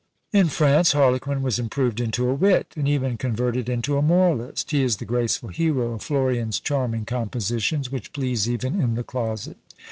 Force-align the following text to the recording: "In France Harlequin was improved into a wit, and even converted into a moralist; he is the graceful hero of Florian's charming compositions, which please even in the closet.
"In 0.41 0.47
France 0.47 0.93
Harlequin 0.93 1.43
was 1.43 1.59
improved 1.59 1.99
into 1.99 2.27
a 2.27 2.33
wit, 2.33 2.73
and 2.75 2.87
even 2.89 3.17
converted 3.17 3.69
into 3.69 3.99
a 3.99 4.01
moralist; 4.01 4.71
he 4.71 4.81
is 4.81 4.97
the 4.97 5.05
graceful 5.05 5.49
hero 5.49 5.93
of 5.93 6.01
Florian's 6.01 6.59
charming 6.59 7.05
compositions, 7.05 7.91
which 7.91 8.11
please 8.11 8.49
even 8.49 8.81
in 8.81 8.95
the 8.95 9.03
closet. 9.03 9.57